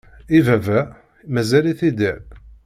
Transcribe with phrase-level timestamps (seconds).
[0.37, 0.79] I baba?
[1.33, 2.23] Mazal-it idder?